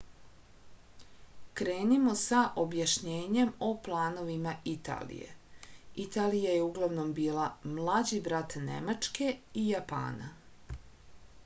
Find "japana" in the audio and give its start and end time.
9.71-10.35